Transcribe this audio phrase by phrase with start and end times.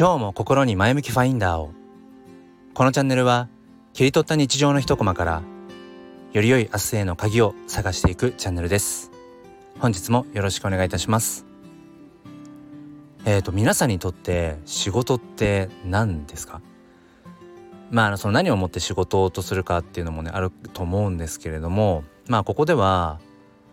[0.00, 1.74] 今日も心に前向きファインダーを。
[2.72, 3.50] このチャンネルは
[3.92, 5.42] 切り取った日常の一コマから
[6.32, 9.10] より良い明日への鍵を探していくチャンネルです。
[9.78, 11.44] 本日もよろしくお願いいたします。
[13.26, 16.62] えーと皆さんにとって仕事って何ですか？
[17.90, 23.20] まあその何をもって仕事とするかっていうのもねあると思うんですけれどもまあここでは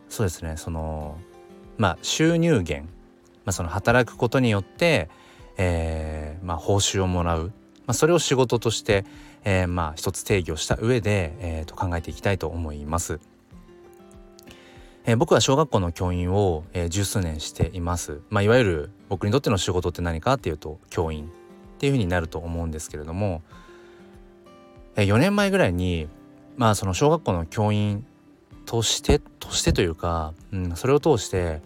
[0.10, 1.18] そうですねその
[1.78, 2.84] まあ収入源、
[3.46, 5.10] まあ、その働くことによって
[5.58, 7.52] えー、まあ、報酬をもらう、
[7.86, 9.06] まあ、それを仕事として、
[9.44, 13.20] えー、まあ一つ定義をした上で、えー、と考えていきたいと思います。
[15.06, 18.20] え、僕は小学校の教員を、え、十数年しています。
[18.30, 21.30] まあ、いわゆる僕にとっての仕事って何かっていうと教員っ
[21.80, 23.42] ていうふうになると思うんですけれども、
[24.98, 26.10] え、4年前ぐらいに
[26.58, 28.06] まあその小学校の教員
[28.66, 31.62] としてとしてというか、うん、それを通して、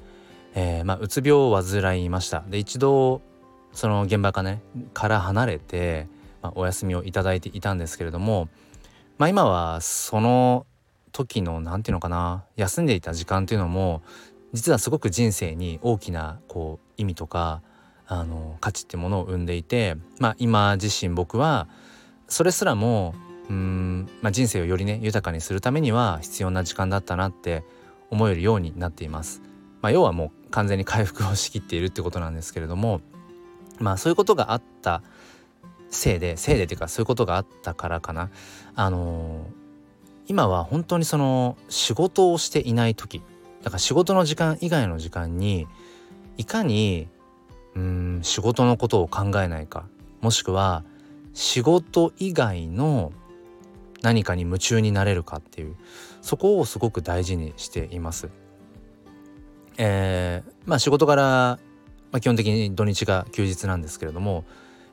[0.53, 2.43] えー、まあ、うつ病を患いました。
[2.47, 3.21] で一度
[3.73, 4.61] その現場かね
[4.93, 6.07] から離れて、
[6.41, 8.49] まあ、お休みをいただいていたんですけれども、
[9.17, 10.65] まあ、今はその
[11.11, 14.01] 時の何て言うのかな休んでいた時間っていうのも
[14.53, 17.61] 実はすごく人生に大きなこう意味とか
[18.07, 21.67] あの価値ってものを生んでいて、まあ、今自身僕は
[22.27, 23.13] それすらも
[23.49, 27.63] うん、まあ、人生をよりね豊かにするためには必要な時間だったなって
[28.09, 29.41] 思えるようになっています。
[29.81, 33.01] まあ、要はもう完全に回復をしきっているってことなんですけれども
[33.81, 35.01] まあそういうことがあった
[35.89, 38.29] せいでせいでっていうかそういうことがあったからかな
[38.75, 39.47] あの、
[40.27, 43.21] 今は本当にその仕事をしていない時
[43.63, 45.67] だから仕事の時間以外の時間に
[46.37, 47.07] いかに
[47.75, 49.85] うん仕事のことを考えないか
[50.21, 50.83] もしくは
[51.33, 53.11] 仕事以外の
[54.01, 55.75] 何かに夢中になれるかっていう
[56.21, 58.29] そこをすごく大事にしています。
[59.77, 61.59] えー、まあ仕事柄
[62.11, 64.43] まあ、基本的に土日が休日なんですけれどもやっ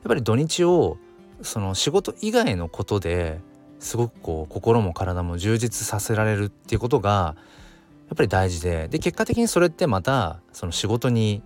[0.07, 0.97] ぱり土日を
[1.41, 3.39] その仕事以外のことで
[3.79, 7.35] すごくこう心も体も充実させられるっていうことが
[8.09, 11.41] やっぱり大事でで結果的にそれってまたその仕事に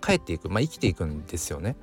[0.00, 1.74] 帰っていく、まあ、生きていくんですよね。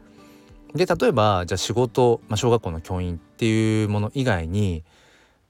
[0.75, 4.83] で例えばじゃあ仕事、まあ、小学校の教員っていうもの以外に、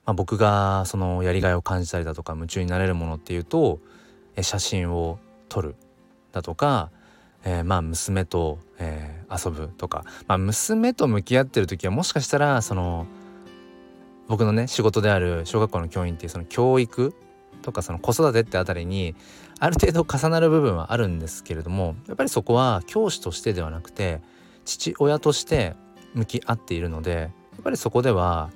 [0.05, 3.79] まあ、僕がそのやりがいを感じたりだとか夢中になれるものっていうと
[4.41, 5.75] 写真を撮る
[6.31, 6.90] だとか
[7.43, 13.05] えー、まあ娘と、えー、遊ぶとか、まあ、娘と向き合ってる時はもしかしたらその
[14.27, 17.13] 僕のね仕事である小学校の教員っていうその教育
[17.61, 19.15] とかその子育てってあたりに
[19.59, 24.21] ある程度重なる部分はあるんですけれどもやっぱりそこは教師としてではなくて
[24.65, 25.75] 父親として
[26.13, 27.27] 向き合っているのでや
[27.59, 28.51] っぱりそこでは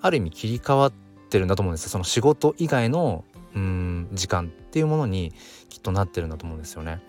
[0.00, 0.92] ある意味切り替わっ
[1.30, 5.32] てるんだと思うんですその仕事以外のうん時間っていうものに
[5.68, 7.00] きっとなってるんだと思うんですよね。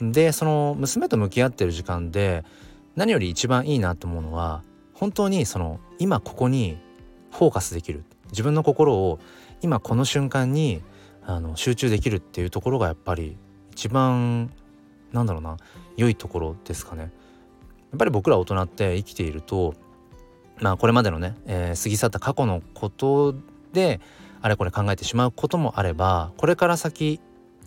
[0.00, 2.44] でその娘と向き合ってる時間で
[2.96, 4.62] 何より一番いいなと思うのは
[4.94, 6.78] 本当にその今ここに
[7.30, 9.18] フォーカスできる自分の心を
[9.62, 10.82] 今この瞬間に
[11.24, 13.36] あの集中できるっていうところがやっぱり
[13.72, 14.52] 一番
[15.12, 15.56] なんだろうな
[15.96, 17.02] 良いところですかね。
[17.02, 19.74] やっぱり僕ら大人って生きていると
[20.60, 23.34] まあこれまでのね、えー、過ぎ去った過去のこと
[23.72, 24.00] で
[24.42, 27.20] あれこれ考えてしまうこともあればこれから先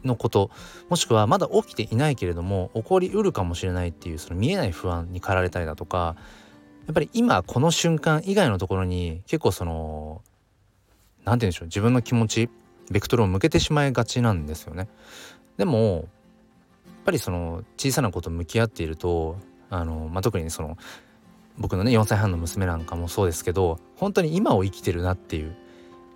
[0.03, 0.51] のこと
[0.89, 6.15] もしくはまだ起きていないけれども起こりうるかもしれないっていうその見えない不安に駆られたりだとか
[6.87, 10.21] やっぱり今この瞬間以外のところに結構その
[11.25, 12.49] 何て言うんでしょう自分の気持ち
[12.89, 14.87] ベクトルを向けてしまいがちなんですよね。
[15.57, 16.03] でもやっ
[17.05, 19.37] ぱりその小さなこと向き合っていると
[19.69, 20.77] あの、まあ、特にその
[21.57, 25.55] 僕のね4歳半の娘なんかもそうですけど本当に今を生きてるなっていう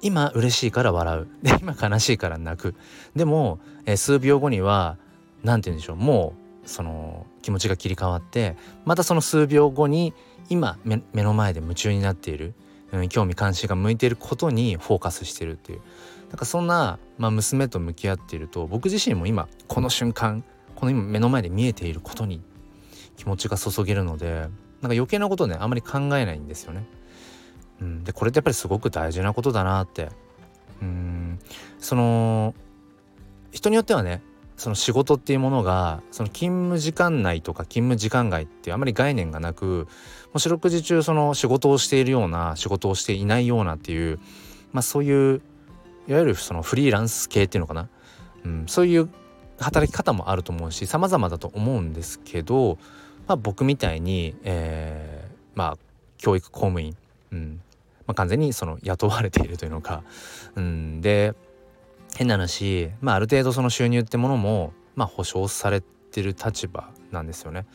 [0.03, 1.27] 今嬉しいから笑う。
[1.41, 2.75] で今悲しいから泣く。
[3.15, 4.97] でも、えー、数秒後には
[5.43, 6.33] 何て言うんでしょうも
[6.65, 8.55] うその気持ちが切り替わって
[8.85, 10.13] またその数秒後に
[10.49, 12.53] 今目の前で夢中になっている、
[12.91, 15.81] うん、興味関心が向いていることにフォーカスしてるっていう。
[16.29, 20.43] なんかそんな、まあ、娘と向き合っていると僕自身も今この瞬間
[20.73, 22.41] この今目の前で見えていることに
[23.17, 24.49] 気持ちが注げるのでなんか
[24.81, 26.85] 余計なことねあんまり考えないんですよね。
[27.81, 30.09] うん、でこれってやっぱりすごく大事なことだなって。
[30.81, 31.39] うん。
[31.79, 32.55] その
[33.51, 34.21] 人によってはね
[34.57, 39.85] その仕事っていうものがその勤務時間内とか勤務時間外ってあまり概念がなくも
[40.35, 44.19] う四六時中その仕事をしているような仕事をしていないようなっていう
[44.71, 45.41] まあそういう
[46.07, 47.89] いわゆるそのフリーランス系っていうのかな、
[48.45, 49.09] うん、そういう
[49.59, 52.77] 働き方もあると思うし様々だと思うんですけど、
[53.27, 55.77] まあ、僕みたいに、えー、まあ
[56.17, 56.95] 教育公務員
[57.33, 57.61] うん、
[58.07, 60.03] まあ、完全にその雇われているというのか、
[60.55, 61.33] うん、で
[62.15, 67.65] 変な話、まあ、ある程度その収入ってものも、まあ、保証されてる立場なんですよね。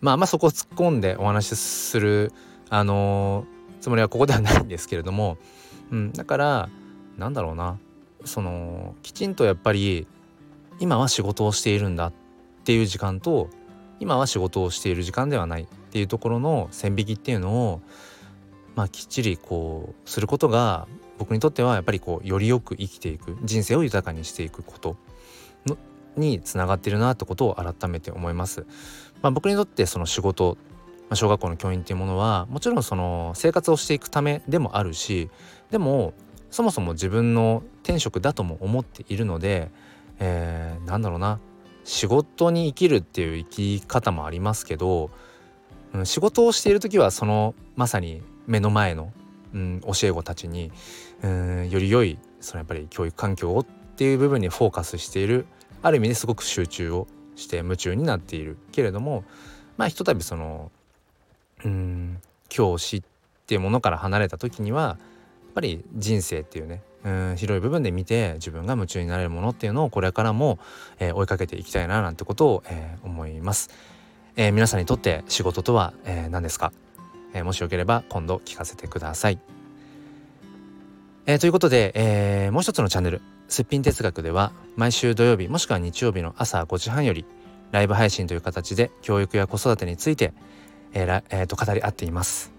[0.00, 2.32] まあまあそこを突っ込んでお話しする
[2.70, 5.38] あのー、つもりはここではないんですけれども、
[5.90, 6.68] うん、だから
[7.16, 7.78] なんだろうな。
[8.24, 10.06] そのきちんとやっぱり
[10.80, 12.12] 今は仕事をしているんだっ
[12.64, 13.48] ていう時間と
[14.00, 17.80] 今は仕事をしている時間ではないっていうところの線引きっていうのを
[18.78, 20.86] まあきっちりこうすることが
[21.18, 24.96] 僕にとってはやっぱりこうよりよく生きていく人生を豊かにしていくこと
[25.66, 25.76] の
[26.16, 28.66] につながっているなってことを改めて思います。
[29.20, 30.56] まあ、僕にとってその仕事、
[31.08, 35.28] まあ、小学校の教員っていうものはもちろんその生活をしていくためでもあるし
[35.72, 36.14] でも
[36.52, 39.72] そもそも自分の天職だとも思っているので、
[40.20, 41.40] えー、なんだろうな
[41.82, 45.10] 仕事に生きるっていう生き方もありますけど、
[45.94, 49.12] うん、仕事をしている時はそのまさに目の前の、
[49.54, 50.72] うん、教え子たちに、
[51.22, 55.46] うん、より良いそのやっぱり教育環境をっていう部分にフォーカスしている
[55.82, 57.06] ある意味ですごく集中を
[57.36, 58.56] して夢中になっている。
[58.72, 59.24] けれども
[59.76, 60.72] まあひとたびその
[61.64, 62.18] うん
[62.48, 63.02] 教師っ
[63.46, 64.96] ていうものから離れた時にはや
[65.50, 70.58] っぱり人生っていうねうん広い部分で見て自分が夢中になれるものっていうのをこれからも、
[70.98, 73.70] えー、追いかけていきたいななんてことを、えー、思います、
[74.36, 76.72] えー、皆さんにとって仕事とは、えー、何ですか、
[77.34, 79.38] えー、もしよければ今度聞かせてください、
[81.26, 87.24] えー、ということで、えー、もう一つのチャンネルすっぴん哲学では毎週土曜日もしくは日曜日の朝5時半より
[87.72, 90.32] ライブ配信という形で教育や子育てについて、
[90.92, 92.52] えーえー、と語り合っています、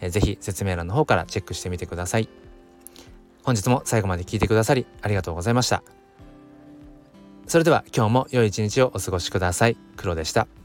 [0.00, 2.28] えー、ぜひ説明欄の方からチェックしてみてください。
[3.42, 5.82] 本日も最後まで聞いてくださりありがとうございました。
[7.46, 9.76] それでは今日も良い一日をお過ごしください。
[9.96, 10.59] 黒でした。